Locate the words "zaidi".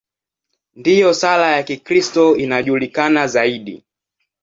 3.27-3.83